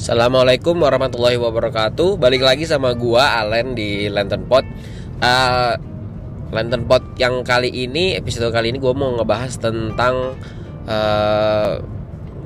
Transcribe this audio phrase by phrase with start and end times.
[0.00, 2.16] Assalamualaikum warahmatullahi wabarakatuh.
[2.16, 4.64] Balik lagi sama gua Alen di Lantern Pot
[5.20, 5.76] uh,
[6.48, 10.40] Lantern Pot yang kali ini Episode kali ini gua mau ngebahas tentang
[10.88, 11.84] uh,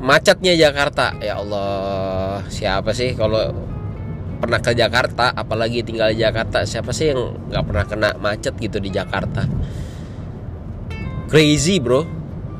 [0.02, 1.14] Macetnya Jakarta.
[1.22, 3.38] Ya Allah Siapa sih kalau
[4.42, 8.82] pernah ke Jakarta Apalagi tinggal di Jakarta Siapa sih yang gak pernah kena macet gitu
[8.82, 9.46] di Jakarta?
[11.30, 12.02] Crazy bro.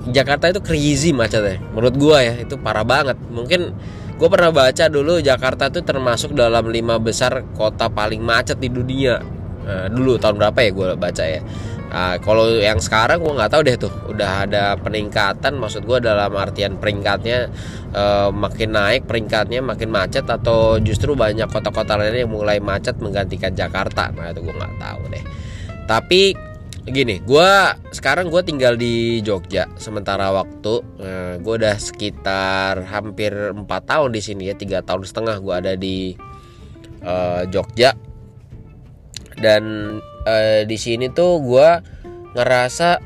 [0.06, 1.58] Jakarta itu crazy macetnya.
[1.74, 3.18] Menurut gua ya itu parah banget.
[3.34, 3.74] Mungkin
[4.14, 9.18] gue pernah baca dulu Jakarta itu termasuk dalam lima besar kota paling macet di dunia.
[9.64, 11.40] Nah, dulu tahun berapa ya gue baca ya?
[11.94, 13.94] Nah, kalau yang sekarang gue nggak tahu deh tuh.
[14.10, 17.48] Udah ada peningkatan maksud gue dalam artian peringkatnya
[17.94, 23.54] uh, makin naik peringkatnya makin macet atau justru banyak kota-kota lainnya yang mulai macet menggantikan
[23.54, 24.10] Jakarta?
[24.10, 25.24] Nah itu gue nggak tahu deh.
[25.84, 26.53] Tapi
[26.84, 27.50] gini gue
[27.96, 30.84] sekarang gue tinggal di Jogja sementara waktu.
[31.00, 35.72] Nah, gue udah sekitar hampir empat tahun di sini ya tiga tahun setengah gue ada
[35.80, 36.12] di
[37.00, 37.96] uh, Jogja.
[39.40, 39.96] Dan
[40.28, 41.68] uh, di sini tuh gue
[42.36, 43.00] ngerasa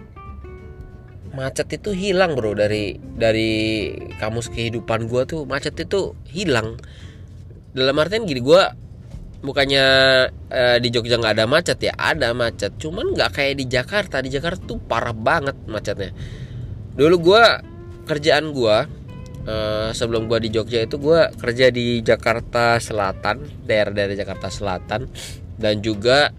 [1.38, 2.58] macet itu hilang bro.
[2.58, 6.82] Dari dari kamus kehidupan gue tuh macet itu hilang.
[7.78, 8.87] Dalam artian gini gue
[9.38, 9.86] bukannya
[10.50, 11.78] eh, di Jogja nggak ada macet?
[11.82, 12.74] Ya ada macet.
[12.78, 14.18] Cuman nggak kayak di Jakarta.
[14.18, 16.10] Di Jakarta tuh parah banget macetnya.
[16.98, 17.44] Dulu gue
[18.08, 18.76] kerjaan gue
[19.46, 25.06] eh, sebelum gue di Jogja itu gue kerja di Jakarta Selatan daerah daerah Jakarta Selatan.
[25.58, 26.34] Dan juga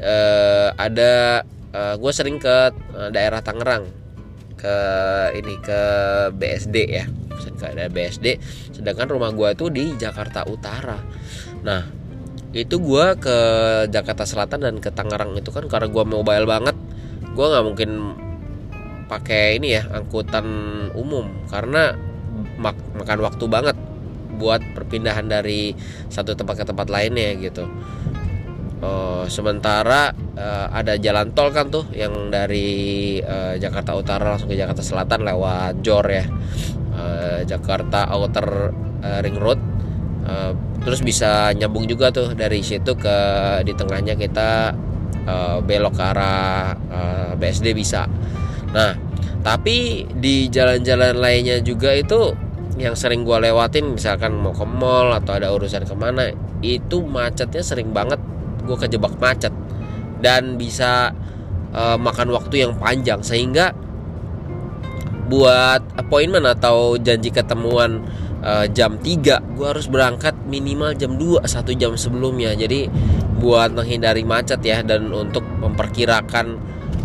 [0.00, 3.84] eh, ada eh, gue sering ke eh, daerah Tangerang.
[4.58, 4.76] Ke
[5.36, 5.80] ini ke
[6.32, 7.06] BSD ya.
[7.38, 8.26] Ke BSD
[8.74, 10.98] sedangkan rumah gue tuh di Jakarta Utara.
[11.66, 11.97] Nah
[12.56, 13.38] itu gue ke
[13.92, 16.76] Jakarta Selatan dan ke Tangerang itu kan karena gue mobile banget.
[17.36, 17.90] Gue nggak mungkin
[19.08, 20.46] pakai ini ya angkutan
[20.96, 21.28] umum.
[21.52, 21.92] Karena
[22.56, 23.76] mak makan waktu banget
[24.38, 25.74] buat perpindahan dari
[26.08, 27.68] satu tempat ke tempat lainnya gitu.
[28.78, 34.54] Uh, sementara uh, ada jalan tol kan tuh yang dari uh, Jakarta Utara langsung ke
[34.54, 36.24] Jakarta Selatan lewat Jor ya.
[36.94, 38.72] Uh, Jakarta Outer
[39.04, 39.60] uh, Ring Road.
[40.24, 43.16] Uh, terus bisa nyambung juga tuh dari situ ke
[43.66, 44.72] di tengahnya kita
[45.26, 48.06] uh, belok ke arah uh, BSD bisa.
[48.72, 48.94] Nah
[49.42, 52.34] tapi di jalan-jalan lainnya juga itu
[52.78, 56.30] yang sering gue lewatin misalkan mau ke mall atau ada urusan ke mana
[56.62, 58.18] itu macetnya sering banget
[58.66, 59.54] gue kejebak macet.
[60.18, 61.14] Dan bisa
[61.70, 63.22] uh, makan waktu yang panjang.
[63.22, 63.70] Sehingga
[65.28, 68.02] buat appointment atau janji ketemuan
[68.42, 72.54] uh, jam 3 gue harus berangkat minimal jam 2 satu jam sebelumnya.
[72.54, 72.90] Jadi
[73.38, 76.58] buat menghindari macet ya dan untuk memperkirakan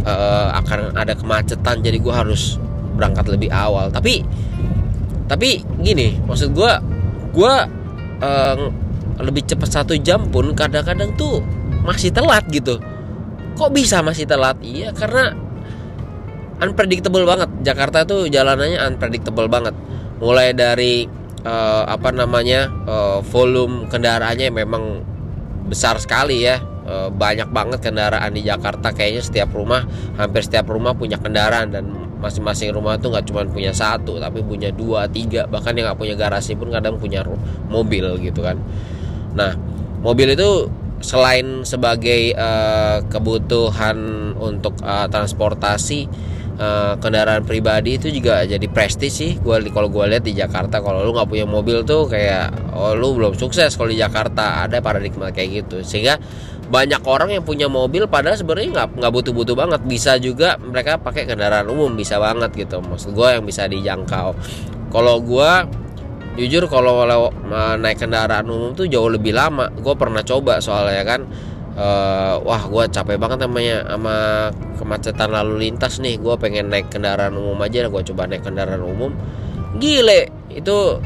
[0.05, 2.57] uh, akan ada kemacetan jadi gue harus
[2.97, 3.89] berangkat lebih awal.
[3.93, 4.25] Tapi
[5.29, 6.71] tapi gini maksud gue
[7.33, 7.53] gue
[8.21, 8.57] uh,
[9.21, 11.41] lebih cepat satu jam pun kadang-kadang tuh
[11.85, 12.81] masih telat gitu.
[13.53, 14.57] Kok bisa masih telat?
[14.65, 15.33] Iya karena
[16.61, 17.49] unpredictable banget.
[17.61, 19.75] Jakarta tuh jalanannya unpredictable banget.
[20.17, 21.05] Mulai dari
[21.43, 24.83] uh, apa namanya uh, volume kendaraannya memang
[25.67, 26.59] besar sekali ya.
[26.83, 28.91] Uh, banyak banget kendaraan di Jakarta.
[28.91, 29.87] Kayaknya setiap rumah
[30.19, 31.71] hampir setiap rumah punya kendaraan.
[31.71, 31.85] Dan
[32.19, 35.47] masing-masing rumah tuh nggak cuma punya satu tapi punya dua tiga.
[35.47, 37.23] Bahkan yang nggak punya garasi pun kadang punya
[37.71, 38.59] mobil gitu kan.
[39.35, 39.55] Nah
[40.03, 40.67] mobil itu
[41.03, 43.95] selain sebagai uh, kebutuhan
[44.39, 46.07] untuk uh, transportasi
[46.59, 49.37] uh, kendaraan pribadi itu juga jadi prestis sih.
[49.39, 53.17] Gue kalau gue lihat di Jakarta kalau lu nggak punya mobil tuh kayak oh lu
[53.17, 54.65] belum sukses kalau di Jakarta.
[54.65, 55.77] Ada paradigma kayak gitu.
[55.81, 56.17] Sehingga
[56.63, 59.81] banyak orang yang punya mobil padahal sebenarnya nggak nggak butuh-butuh banget.
[59.85, 62.81] Bisa juga mereka pakai kendaraan umum bisa banget gitu.
[62.81, 64.33] Maksud gue yang bisa dijangkau.
[64.93, 65.51] Kalau gue
[66.33, 67.05] jujur kalau
[67.77, 69.69] naik kendaraan umum tuh jauh lebih lama.
[69.73, 71.21] Gue pernah coba soalnya kan
[71.77, 74.15] uh, wah gue capek banget namanya sama
[74.77, 76.17] kemacetan lalu lintas nih.
[76.21, 79.11] Gue pengen naik kendaraan umum aja gue coba naik kendaraan umum.
[79.77, 81.01] Gile itu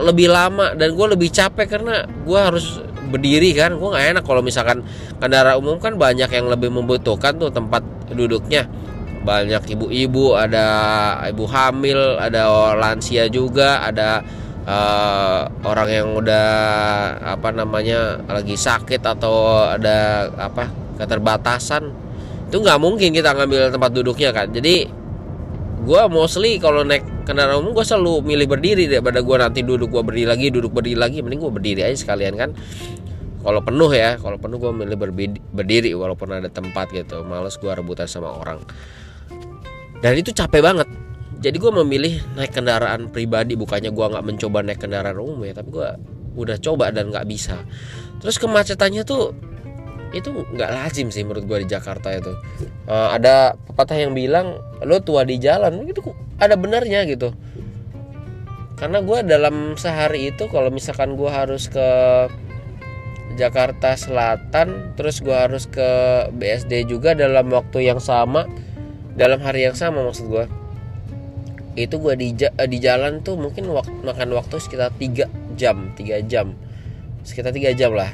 [0.00, 3.76] lebih lama dan gue lebih capek karena gue harus berdiri kan.
[3.76, 4.84] Gue nggak enak kalau misalkan
[5.20, 8.68] kendaraan umum kan banyak yang lebih membutuhkan tuh tempat duduknya.
[9.22, 10.66] Banyak ibu-ibu ada
[11.30, 14.18] ibu hamil ada lansia juga ada
[14.66, 16.48] uh, orang yang udah
[17.22, 21.90] apa namanya lagi sakit atau ada apa keterbatasan
[22.52, 24.90] itu nggak mungkin kita ngambil tempat duduknya kan jadi
[25.82, 30.02] gue mostly kalau naik kendaraan umum gue selalu milih berdiri daripada gue nanti duduk gue
[30.02, 31.18] berdiri lagi duduk berdiri lagi.
[31.22, 32.50] Mending gue berdiri aja sekalian kan.
[33.42, 34.98] Kalau penuh ya kalau penuh gue milih
[35.50, 37.26] berdiri walaupun ada tempat gitu.
[37.26, 38.62] Males gue rebutan sama orang.
[40.02, 40.86] Dan itu capek banget
[41.42, 45.74] jadi gue memilih naik kendaraan pribadi bukannya gue nggak mencoba naik kendaraan umum ya tapi
[45.74, 45.90] gue
[46.38, 47.58] udah coba dan nggak bisa.
[48.22, 49.34] Terus kemacetannya tuh
[50.14, 52.32] itu nggak lazim sih menurut gue di Jakarta itu.
[52.86, 55.82] Uh, ada pepatah yang bilang lo tua di jalan.
[55.82, 57.34] Itu ada benarnya gitu.
[58.78, 61.88] Karena gue dalam sehari itu kalau misalkan gue harus ke
[63.34, 65.88] Jakarta Selatan terus gue harus ke
[66.36, 68.44] BSD juga dalam waktu yang sama
[69.16, 70.44] dalam hari yang sama maksud gue
[71.72, 76.52] itu gue di, di jalan tuh mungkin wak, makan waktu sekitar 3 jam 3 jam.
[77.24, 78.12] Sekitar 3 jam lah.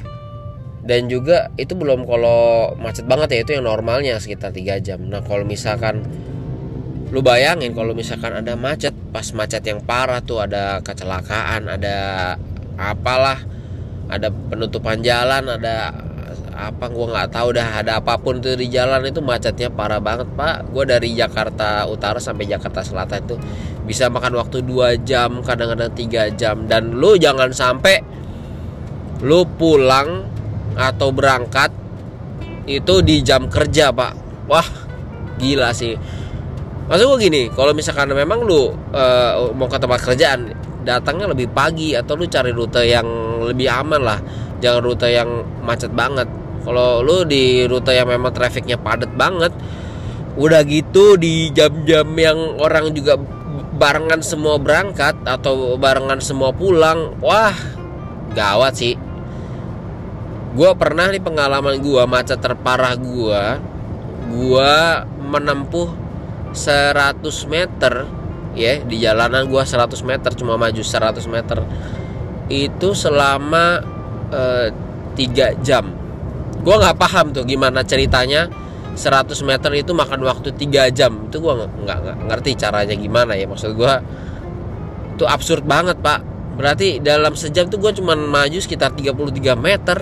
[0.79, 4.99] Dan juga itu belum kalau macet banget ya itu yang normalnya sekitar 3 jam.
[5.03, 6.07] Nah kalau misalkan
[7.09, 12.37] lu bayangin kalau misalkan ada macet pas macet yang parah tuh ada kecelakaan ada
[12.77, 13.41] apalah
[14.13, 16.05] ada penutupan jalan ada
[16.59, 17.79] apa gue nggak tahu dah.
[17.79, 20.67] Ada apa pun tuh di jalan itu macetnya parah banget pak.
[20.75, 23.35] Gue dari Jakarta Utara sampai Jakarta Selatan itu
[23.87, 26.67] bisa makan waktu 2 jam kadang-kadang tiga jam.
[26.67, 28.03] Dan lu jangan sampai
[29.23, 30.27] lu pulang
[30.75, 31.71] atau berangkat
[32.67, 34.11] itu di jam kerja pak.
[34.51, 34.67] Wah
[35.39, 35.95] gila sih.
[36.89, 40.51] Maksud gue gini kalau misalkan memang lu uh, mau ke tempat kerjaan
[40.81, 43.05] datangnya lebih pagi atau lu cari rute yang
[43.45, 44.19] lebih aman lah.
[44.59, 45.29] Jangan rute yang
[45.63, 46.27] macet banget
[46.63, 49.53] kalau lu di rute yang memang trafficnya padat banget
[50.39, 53.19] udah gitu di jam-jam yang orang juga
[53.79, 57.55] barengan semua berangkat atau barengan semua pulang wah
[58.35, 58.95] gawat sih.
[60.49, 63.43] Gue pernah nih pengalaman gue macet terparah gue
[64.29, 64.73] gue
[65.29, 65.89] menempuh
[66.53, 68.05] 100 meter
[68.57, 71.59] ya di jalanan gue 100 meter cuma maju 100 meter
[72.49, 73.81] itu selama
[74.33, 74.67] eh,
[75.17, 75.98] 3 jam
[76.59, 78.51] gue nggak paham tuh gimana ceritanya
[78.99, 81.31] 100 meter itu makan waktu 3 jam.
[81.31, 83.47] Itu gue nggak ngerti caranya gimana ya.
[83.47, 83.93] Maksud gue
[85.15, 86.19] itu absurd banget pak.
[86.59, 89.97] Berarti dalam sejam tuh gue cuma maju sekitar 33 meter.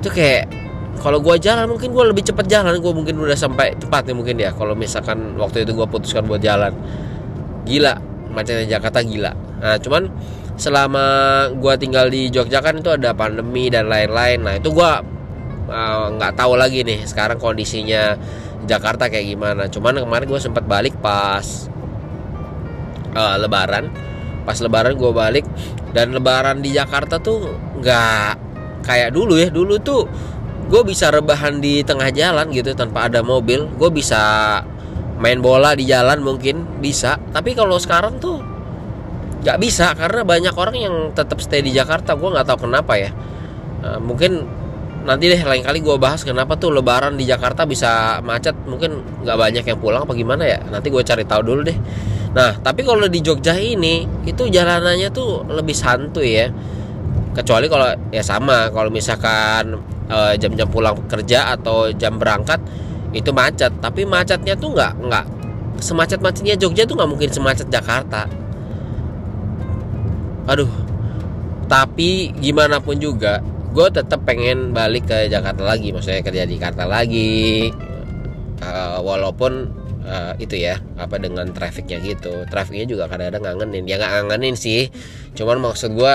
[0.00, 0.48] Itu kayak
[1.04, 2.80] kalau gue jalan mungkin gue lebih cepat jalan.
[2.80, 6.40] Gue mungkin udah sampai tepat nih mungkin ya kalau misalkan waktu itu gue putuskan buat
[6.40, 6.72] jalan.
[7.68, 8.00] Gila
[8.32, 9.36] macetnya Jakarta gila.
[9.60, 10.08] Nah cuman
[10.56, 11.04] selama
[11.56, 14.40] gue tinggal di Jogja kan itu ada pandemi dan lain-lain.
[14.44, 14.92] Nah itu gue
[15.72, 18.16] uh, nggak uh, tahu lagi nih sekarang kondisinya
[18.68, 19.66] Jakarta kayak gimana.
[19.66, 21.44] Cuman kemarin gue sempat balik pas
[23.16, 23.88] uh, Lebaran.
[24.42, 25.46] Pas Lebaran gue balik
[25.94, 28.32] dan Lebaran di Jakarta tuh nggak
[28.84, 29.48] kayak dulu ya.
[29.48, 30.04] Dulu tuh
[30.68, 33.66] gue bisa rebahan di tengah jalan gitu tanpa ada mobil.
[33.80, 34.60] Gue bisa
[35.18, 37.18] main bola di jalan mungkin bisa.
[37.30, 38.51] Tapi kalau sekarang tuh
[39.42, 42.14] nggak bisa karena banyak orang yang tetap stay di Jakarta.
[42.14, 43.10] Gue nggak tahu kenapa ya.
[43.82, 44.46] Nah, mungkin
[45.02, 48.54] nanti deh lain kali gue bahas kenapa tuh Lebaran di Jakarta bisa macet.
[48.64, 50.62] Mungkin nggak banyak yang pulang apa gimana ya.
[50.70, 51.78] Nanti gue cari tahu dulu deh.
[52.32, 56.46] Nah tapi kalau di Jogja ini itu jalanannya tuh lebih santuy ya.
[57.34, 59.74] Kecuali kalau ya sama kalau misalkan
[60.06, 62.62] eh, jam-jam pulang kerja atau jam berangkat
[63.10, 63.74] itu macet.
[63.82, 65.24] Tapi macetnya tuh nggak nggak
[65.82, 68.41] semacet macetnya Jogja tuh nggak mungkin semacet Jakarta
[70.48, 70.70] aduh
[71.72, 73.40] tapi gimana pun juga
[73.72, 77.72] gue tetap pengen balik ke Jakarta lagi maksudnya kerja di Jakarta lagi.
[78.62, 79.74] Uh, walaupun
[80.06, 82.44] uh, itu ya apa dengan trafficnya gitu.
[82.46, 83.88] Trafficnya juga kadang-kadang ngangenin.
[83.88, 84.92] Ya nggak ngangenin sih
[85.32, 86.14] cuman maksud gue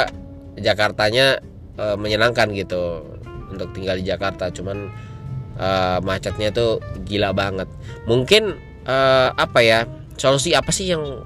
[0.62, 1.42] Jakartanya
[1.82, 3.04] uh, menyenangkan gitu
[3.50, 4.54] untuk tinggal di Jakarta.
[4.54, 4.94] Cuman
[5.58, 7.68] uh, macetnya tuh gila banget.
[8.06, 8.54] Mungkin
[8.86, 11.25] uh, apa ya solusi apa sih yang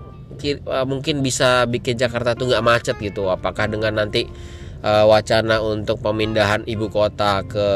[0.66, 3.30] uh, mungkin bisa bikin Jakarta tuh nggak macet gitu.
[3.30, 4.26] Apakah dengan nanti
[4.82, 7.68] uh, wacana untuk pemindahan ibu kota ke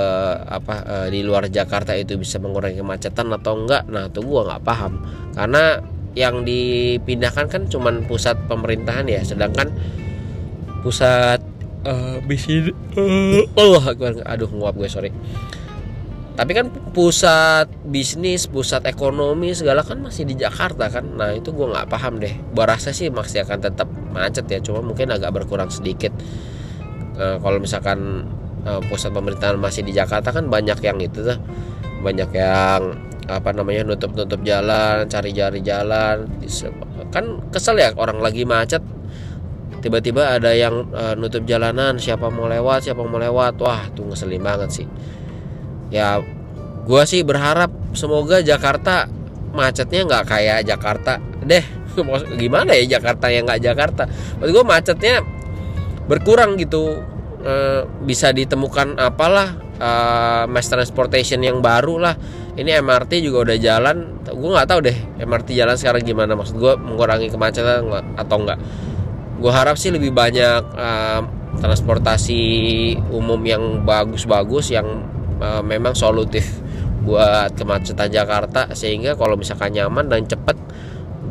[0.46, 4.64] apa uh, di luar Jakarta itu bisa mengurangi kemacetan atau enggak nah tuh gua nggak
[4.66, 5.02] paham.
[5.38, 5.80] Karena
[6.16, 9.22] yang dipindahkan kan cuman pusat pemerintahan ya.
[9.22, 9.70] Sedangkan
[10.82, 11.42] pusat
[11.86, 13.82] uh, bisnis uh, oh
[14.26, 15.10] aduh nguap gue sorry
[16.36, 21.16] tapi kan pusat bisnis pusat ekonomi segala kan masih di Jakarta kan.
[21.16, 22.36] Nah itu gue nggak paham deh.
[22.52, 26.12] Gue rasa sih masih akan tetap macet ya cuma mungkin agak berkurang sedikit.
[27.16, 28.28] E, kalau misalkan
[28.68, 31.40] e, pusat pemerintahan masih di Jakarta kan banyak yang itu tuh.
[32.04, 32.82] Banyak yang
[33.26, 36.28] apa namanya nutup-nutup jalan cari-cari jalan.
[37.16, 38.84] Kan kesel ya orang lagi macet.
[39.80, 43.56] Tiba-tiba ada yang e, nutup jalanan siapa mau lewat siapa mau lewat.
[43.64, 44.88] Wah tuh ngeselin banget sih
[45.94, 46.22] ya
[46.86, 49.10] gue sih berharap semoga Jakarta
[49.56, 51.18] macetnya nggak kayak Jakarta.
[51.42, 51.64] Deh
[52.42, 54.04] gimana ya Jakarta yang nggak Jakarta?
[54.42, 55.16] Maksud gue macetnya
[56.06, 57.02] berkurang gitu.
[57.46, 59.90] E, bisa ditemukan apalah e,
[60.52, 62.16] mass transportation yang baru lah.
[62.56, 63.98] Ini MRT juga udah jalan.
[64.28, 66.36] Gue nggak tahu deh MRT jalan sekarang gimana.
[66.36, 67.88] Maksud gue mengurangi kemacetan
[68.20, 68.60] atau enggak
[69.36, 71.22] gue harap sih lebih banyak uh,
[71.60, 72.42] transportasi
[73.12, 74.88] umum yang bagus-bagus yang
[75.42, 76.44] uh, memang solutif
[77.06, 80.58] buat kemacetan Jakarta sehingga kalau misalkan nyaman dan cepat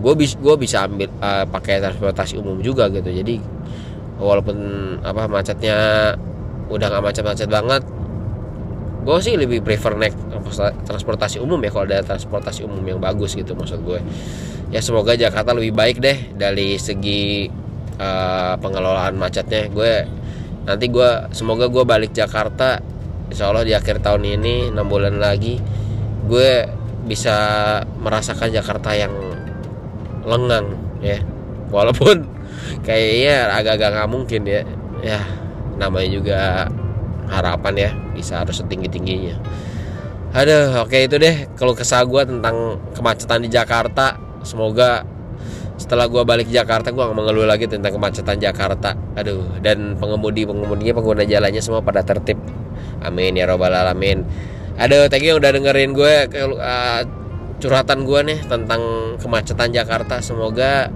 [0.04, 3.10] gue bisa bisa ambil uh, pakai transportasi umum juga gitu.
[3.10, 3.40] Jadi
[4.20, 4.56] walaupun
[5.02, 6.12] apa macetnya
[6.70, 7.82] udah nggak macet-macet banget
[9.04, 10.16] gue sih lebih prefer naik
[10.88, 14.00] transportasi umum ya kalau ada transportasi umum yang bagus gitu maksud gue
[14.72, 17.46] ya semoga Jakarta lebih baik deh dari segi
[17.98, 19.70] uh, pengelolaan macetnya.
[19.70, 20.02] Gue
[20.64, 22.80] nanti gue semoga gue balik Jakarta
[23.32, 25.60] Insya Allah di akhir tahun ini enam bulan lagi
[26.24, 26.50] gue
[27.04, 27.36] bisa
[28.00, 29.12] merasakan Jakarta yang
[30.24, 30.72] lengang
[31.04, 31.20] ya
[31.68, 32.24] walaupun
[32.86, 34.62] kayaknya agak-agak nggak mungkin ya
[35.04, 35.20] ya
[35.76, 36.40] namanya juga
[37.28, 39.36] harapan ya bisa harus setinggi tingginya
[40.34, 44.18] Aduh, oke itu deh kalau kesah gue tentang kemacetan di Jakarta.
[44.42, 45.06] Semoga
[45.78, 48.98] setelah gue balik Jakarta gue gak mengeluh lagi tentang kemacetan Jakarta.
[49.14, 52.34] Aduh, dan pengemudi pengemudinya pengguna jalannya semua pada tertib.
[53.04, 54.24] Amin ya robbal alamin.
[54.74, 56.14] Aduh, thank you udah dengerin gue
[56.58, 57.02] uh,
[57.62, 60.18] curhatan gue nih tentang kemacetan Jakarta.
[60.18, 60.90] Semoga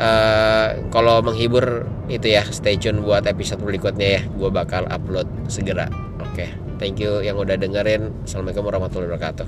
[0.00, 4.20] uh, kalau menghibur itu ya stay tune buat episode berikutnya ya.
[4.34, 5.86] Gue bakal upload segera.
[6.18, 6.46] Oke.
[6.46, 6.50] Okay.
[6.74, 8.26] Thank you yang udah dengerin.
[8.26, 9.46] Assalamualaikum warahmatullahi wabarakatuh.